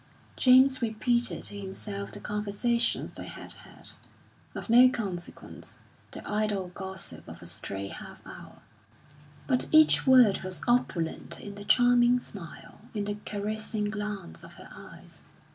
[0.35, 3.91] James repeated to himself the conversations they had had,
[4.55, 5.77] of no consequence,
[6.09, 8.63] the idle gossip of a stray half hour;
[9.45, 14.69] but each word was opulent in the charming smile, in the caressing glance of her
[14.75, 15.21] eyes.